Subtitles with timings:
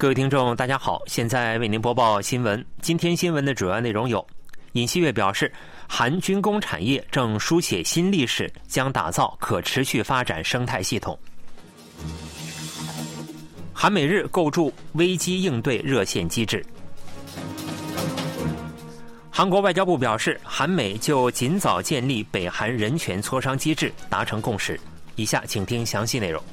[0.00, 2.64] 各位听众，大家好，现在为您播报新闻。
[2.80, 4.26] 今天新闻的主要内容有：
[4.72, 5.52] 尹锡悦表示，
[5.86, 11.14] 韩军工产业正书写新历史，将打造可持续发展生态系统；
[13.74, 16.62] 韩美日构筑危机应对热线机制；
[19.40, 24.78] 韩国外交部表示，韩美就尽早建立北韩人权磋商机制达成共识。
[25.16, 26.44] 以下请听详细内容。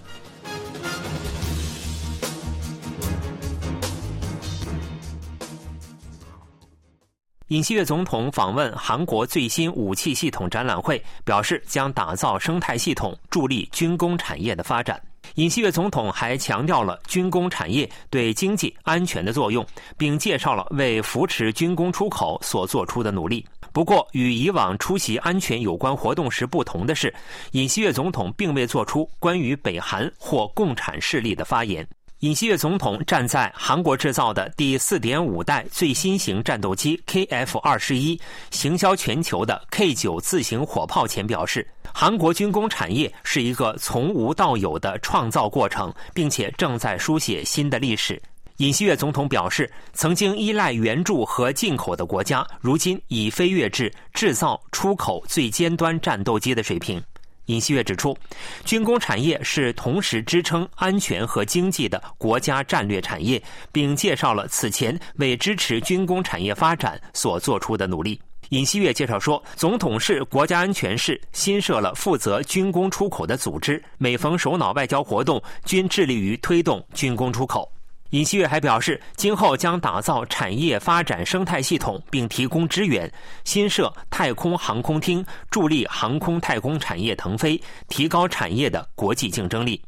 [7.49, 14.97] 尹锡悦总统访问韩国最新武器系统展览会，表示将打造生态系统，助力军工产业的发展。
[15.36, 19.66] 尹锡悦总统还强调了军工产业对经济安全的作用，
[19.98, 23.45] 并介绍了为扶持军工出口所做出的努力。
[23.72, 27.13] 不过，与以往出席安全有关活动时不同的是，
[27.52, 31.88] 尹锡悦总统并未做出关于北韩或共产势力的发言。
[32.21, 48.19] 尹锡悦总统站在韩国制造的第四点五代最新型战斗机 KF 二十一行销全球的 K 九自行火炮前表示，韩国军工产业是一个从无到有的创造过程，并且正在书写新的历史。
[48.57, 56.99] 尹锡悦总统表示，曾经依赖援助和进口的国家，如今已飞跃至制造、出口最尖端战斗机的水平。
[57.48, 58.17] 尹锡悦指出，
[58.64, 68.22] 军工产业是同时支撑安全和经济的国家战略产业，并介绍了此前为支持军工产业发展所做出的努力。
[68.50, 77.70] 尹锡悦介绍说，总统室国家安全室新设了负责军工出口的组织，每逢首脑外交活动，均致力于推动军工出口。
[78.11, 83.11] 尹锡悦还表示，今后将打造产业发展生态系统，并提供支援，
[83.44, 89.81] 新设太空航空厅，助力航空太空产业腾飞，提高产业的国际竞争力。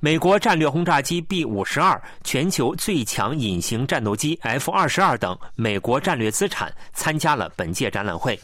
[0.00, 8.40] 美国战略轰炸机 B 五十二、全球最强隐形战斗机 F 二十二等美国战略资产参加了本届展览会。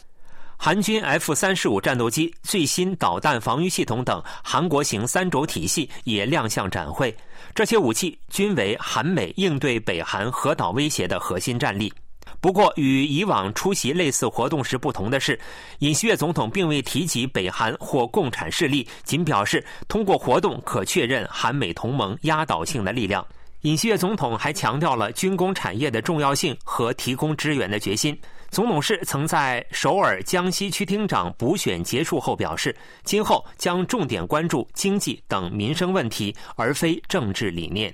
[0.57, 7.15] 韩军 F 三十五战斗机最新导弹防御系统等韩国型三轴体系也亮相展会。
[7.53, 11.93] 这些武器均为韩美应对北韩核岛威胁的核心战力。
[12.41, 15.39] 不过，与以往出席类似活动时不同的是，
[15.79, 23.25] 尹锡悦总统并未提及北韩或共产势力，仅表示通过活动可确认韩美同盟压倒性的力量。
[23.61, 28.17] 尹锡悦总统还强调了军工产业的重要性和提供支援的决心。
[28.49, 37.93] 总统室曾在首尔江西区厅长补选结束后表示，今后将重点关注经济等民生问题，而非政治理念。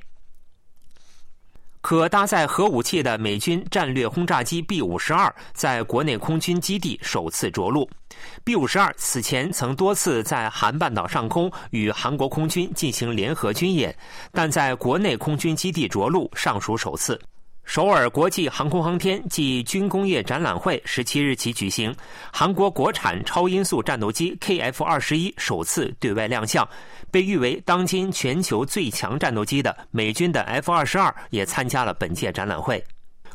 [1.81, 7.89] 可搭载核武器的美军战略轰炸机 B 五十二在国内空军基地首次着陆。
[8.41, 13.93] B 五十二此前曾多次在韩半岛上空与韩国空军进行联合军演，
[14.31, 17.19] 但在国内空军基地着陆尚属首次。
[17.65, 21.95] 首尔国际航空航天暨军工业展览会十七日起举行，
[22.31, 26.67] 韩国国产超音速战斗机 KF 二十一首次对外亮相。
[27.09, 32.83] 被誉为当今全球最强战斗机的美军的 F 二十二也参加了本届展览会。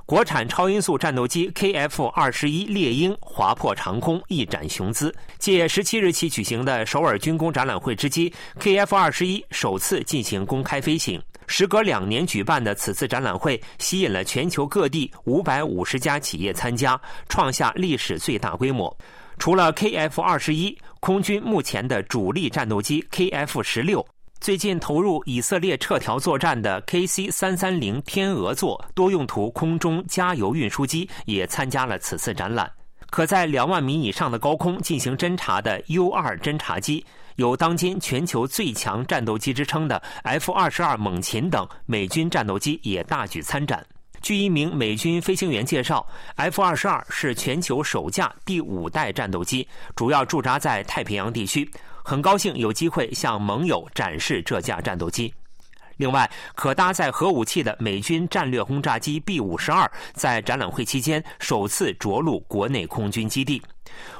[0.04, 5.14] 国产超音速战斗机 KF 二十一猎鹰划破长空，一展雄姿。
[5.38, 11.20] 借十七日起举行的首尔军工展览会之机，KF 二十一首次进行公开飞行。
[11.48, 18.94] 时隔两年举办的此次展览会，吸引了全球各地五百五十家企业参加，创下历史最大规模。
[19.38, 24.06] 除了 KF 二十一，空军目前的主力战斗机 KF 十六，
[24.40, 32.70] 最近投入以色列撤侨作战的 KC 三三零天鹅座多用途空中加油运输机也参加了此次展览。
[33.10, 37.02] 可在两万米以上的高空进行侦察的 U 二侦察机。
[37.38, 43.84] 有当今全球最强战斗机之称的 F 二十二猛禽等美军战斗机也大举参展。
[44.20, 46.04] 据一名美军飞行员介绍
[46.34, 51.70] ，F 二十二是全球首架第五代战斗机，主要驻扎在太平洋地区。
[52.02, 55.32] 很高兴有机会向盟友展示这架战斗机。
[55.96, 63.62] 另外，可搭载核武器的美军战略轰炸机 B 五十二在展览会期间首次着陆国内空军基地。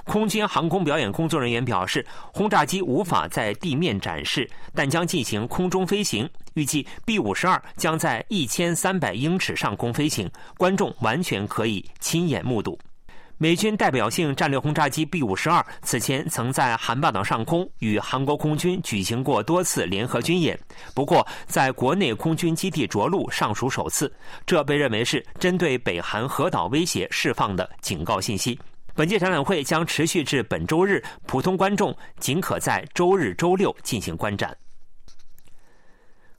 [0.05, 6.29] 空军航空表演工作人员表示，轰炸机无法在地面展示，但将进行空中飞行。
[6.55, 12.79] 预计 B 五十二将在一千三百英尺上空飞行，观众完全可以亲眼目睹。
[13.41, 20.59] 美军代表性战略轰炸机 B 五十二此前曾在韩半岛上空与韩国空军举行过多次联合军演，
[20.93, 24.13] 不过在国内空军基地着陆尚属首次。
[24.45, 28.59] 这被认为是针对北韩核岛威胁释放的警告信息。
[28.99, 34.59] 本届展览会将持续至本周日，普通观众仅可在周日、周六进行观展。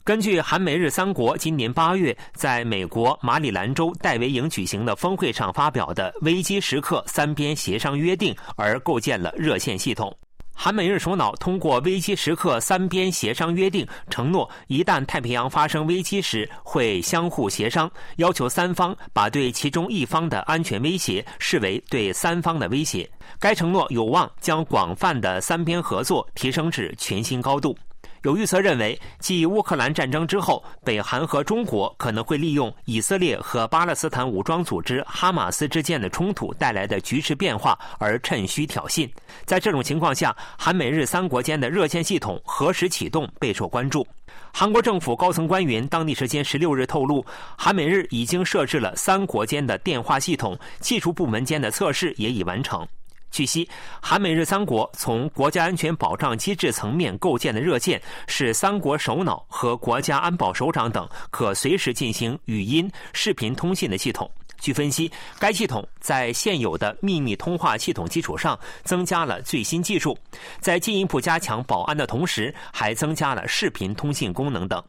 [0.04, 10.14] 根据韩美日三国今年八月在美国马里兰州戴维营举行的峰会上发表的危机时刻三边协商约定，而构建了热线系统。
[10.52, 23.10] 韩美日首脑通过危机时刻三边协商约定，承诺一旦太平洋发生危机时会相互协商，要求三方把对其中一方的安全威胁视为对三方的威胁。
[23.38, 27.74] 该承诺有望将广泛的三边合作提升至全新高度。
[28.22, 39.08] 有预测认为，继乌克兰战争之后，北韩和中国可能会利用以色列和巴勒斯坦武装组织哈马斯之间的冲突带来的局势变化，而趁虚挑衅。
[39.46, 44.06] 在这种情况下，韩美日三国间的热线系统何时启动备受关注。
[44.52, 47.24] 韩国政府高层官员当地时间十六日透露，
[47.56, 52.86] 韩美日已经设置了三国间的电话系统，技术部门间的测试也已完成。
[53.30, 53.68] 据悉，
[54.00, 64.30] 韩美日三国从国家安全保障机制层面构建的热线，是三国首脑和国家安保首长等可随时进行语音、视频通信的系统。
[64.58, 70.18] 据分析，该系统在现有的秘密通话系统基础上增加了最新技术，
[70.60, 74.82] 在进一步加强保安的同时，还增加了视频通信功能等。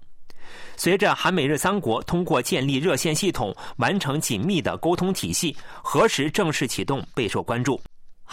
[0.76, 7.80] 随着韩美日三国通过建立热线系统完成紧密的沟通体系，何时正式启动备受关注。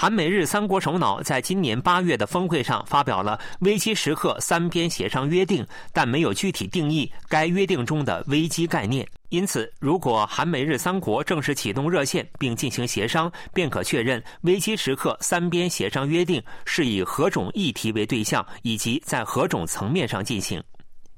[0.01, 9.05] 韩美日三国首脑在今年八月的峰会上发表了危机时刻三边协商约定，但没有具体定义该约定中的危机概念。
[9.31, 20.63] 因此，如果韩美日三国正式启动热线并进行协商，便可确认危机时刻三边协商约定是以何种议题为对象，以及在何种层面上进行。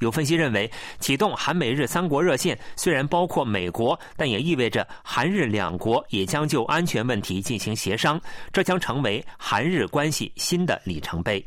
[0.01, 8.21] 有分析认为，启动韩美日三国热线虽然包括美国，但也意味着韩日两国也将就安全问题进行协商，
[8.53, 11.47] 这将成为韩日关系新的里程碑。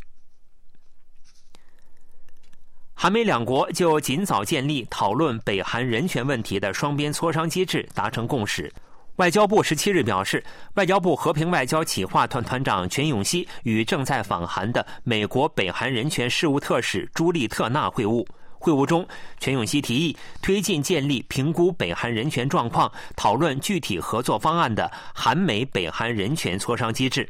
[2.93, 8.71] 韩美两国就尽早建立讨论北韩人权问题的双边磋商机制达成共识。
[9.17, 10.43] 外交部十七日表示，
[10.75, 18.25] 外交部和平外交企划团团长全永熙与正在访韩的美国北韩人权事务特使朱莉特纳会晤。
[18.63, 19.05] 会晤中，
[19.41, 27.29] 全永熙提议推进建立评估北韩人权状况、讨论具体合作方案的韩美北韩人权磋商机制。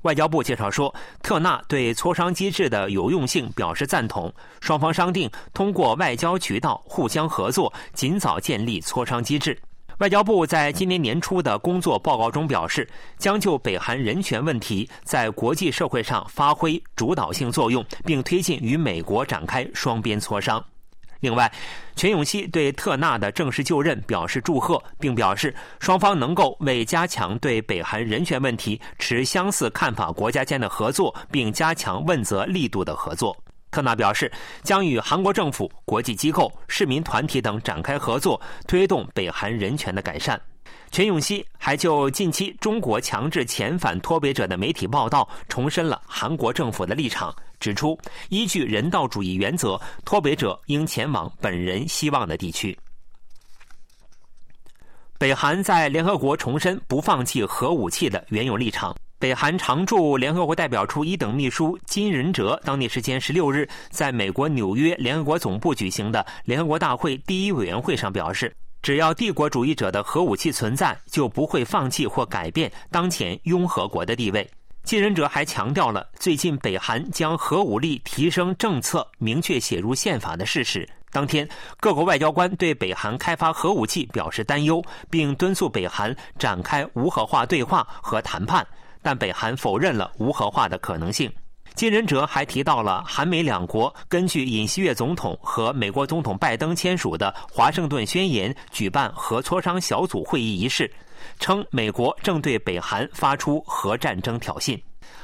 [0.00, 0.92] 外交部介绍说，
[1.22, 4.32] 特纳对磋商机制的有用性表示赞同，
[4.62, 9.56] 双方商定通过外交渠道互相合作，尽早建立磋商机制。
[10.02, 12.88] 外交部在今年年初的工作报告中表示，
[13.18, 20.60] 将就北韩人权问题在国际社会上发挥主导性作用，并推进与美国展开双边磋商。
[21.20, 21.48] 另外，
[21.94, 33.36] 全永熙对特纳的正式就任表示祝贺，并表示双方能够为加强对北韩人权问题持相似看法国家间的合作，并加强问责力度的合作。
[33.72, 34.30] 特纳表示，
[34.62, 40.40] 将与韩国政府、国际机构、市民团体等展开合作，推动北韩人权的改善。
[40.90, 47.98] 全永熙还就近期中国强制遣返脱北者的媒体报道，重申了韩国政府的立场，指出
[48.28, 52.78] 依据人道主义原则，脱北者应前往本人希望的地区。
[55.16, 58.94] 北韩在联合国重申不放弃核武器的原有立场。
[59.22, 68.52] 北韩常驻联合国代表处一等秘书金仁哲当地时间十六日在美国纽约联合国总部举行的联合国大会第一委员会上表示，
[68.82, 74.50] 只要帝国主义者的核武器存在，就不会放弃或改变当前拥核国的地位。
[74.82, 80.84] 金仁哲还强调了最近北韩将核武力提升政策明确写入宪法的事实。
[81.12, 81.48] 当天，
[81.78, 88.66] 各国外交官对北韩开发核武器表示担忧，并敦促北韩展开无核化对话和谈判。
[89.02, 91.30] 但北韩否认了无核化的可能性。
[91.74, 100.92] 金仁哲还提到了韩美两国根据尹锡悦总统和美国总统拜登签署的《华盛顿宣言》举办核磋商小组会议仪式，
[101.40, 104.78] 称美国正对北韩发出核战争挑衅。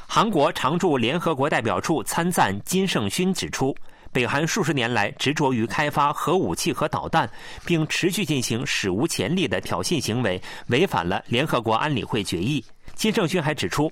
[0.07, 3.77] 韩国常驻联合国代表处参赞金圣勋指出，
[4.11, 7.31] 北韩数十年来执着于开发核武器和导弹，
[7.67, 12.65] 并持续进行史无前例的挑衅行为，违反了联合国安理会决议。
[12.99, 13.91] 金正勋还指出，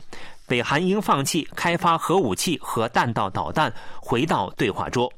[0.49, 3.73] 北韩应放弃开发核武器和弹道导弹，
[4.03, 5.11] 回到对话桌。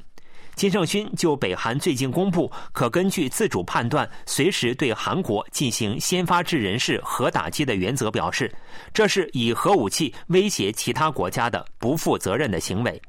[0.54, 8.54] 金正勋就北韩最近公布可根据自主判断随时对韩国进行先发制人式核打击的原则表示，
[8.92, 13.00] 这是以核武器威胁其他国家的不负责任的行为。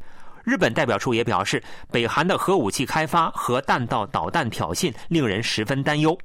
[0.50, 6.18] 日本代表处也表示，北韩的核武器开发和弹道导弹挑衅令人十分担忧，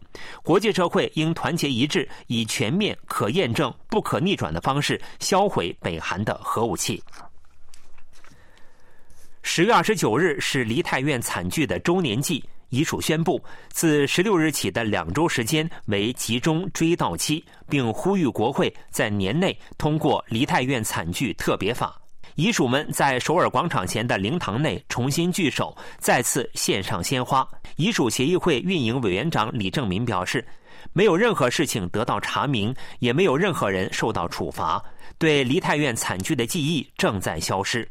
[0.42, 7.02] 国际社会应团结一致，以全面、可验证、不可逆转的方式销毁北韩的核武器。
[9.42, 12.42] 十月二十九日是梨泰院惨剧的周年祭。
[12.70, 21.94] 遗属宣布，自十六日起的两周时间为集中追悼期，并呼吁国会在年内通过《梨泰院惨剧特别法》。
[22.36, 27.46] 遗属们在首尔广场前的灵堂内重新聚首，再次献上鲜花。
[27.76, 30.44] 遗属协议会运营委员长李正民表示
[30.92, 34.82] ：“没有任何事情得到查明，也没有任何人受到处罚。
[35.16, 37.88] 对梨泰院惨剧的记忆正在消失。”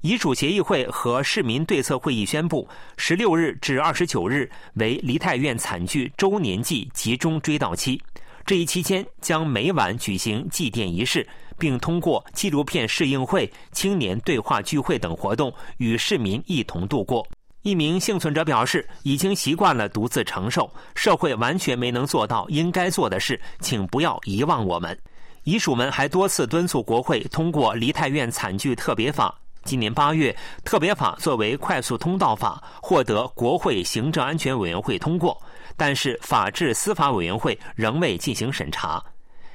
[0.00, 8.00] 遗属协议会和市民对策会议宣布，十六日至二十九日为梨泰院惨剧周年祭集中追悼期。
[8.44, 11.26] 这一期间将每晚举行祭奠仪式，
[11.58, 17.26] 并通过纪录片试映会、青年对话聚会等活动与市民一同度过。
[17.62, 24.98] 一名幸存者表示，已经习惯了独自承受，社会完全没能做到应该做的事，请不要遗忘我们。
[25.44, 29.38] 遗属们还多次敦促国会通过梨泰院惨剧特别法。
[29.64, 35.40] 今年八月，特别法作为快速通道法获得国会行政安全委员会通过，
[35.84, 39.02] 但是法制司法委员会仍未进行审查。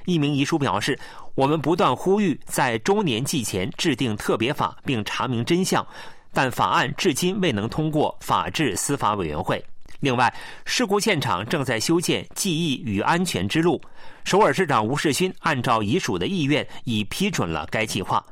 [0.04, 0.98] 一名遗书表示
[1.34, 5.86] ：“我们不断呼吁在周年祭前制定特别法并查明真相，
[6.30, 9.64] 但法案至今未能通过法制司法委员会。”
[10.00, 10.30] 另外，
[10.66, 13.80] 事故现场正在修建记忆与安全之路。
[14.24, 18.22] 首尔市长吴世勋按照遗属的意愿，已批准了该计划。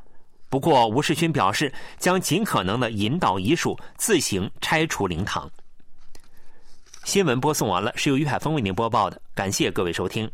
[0.51, 5.51] 不过，吴世勋表示将尽可能的引导遗属自行拆除灵堂。
[7.07, 10.29] 新闻播送完了，是由于海峰为您播报的，感谢各位收听。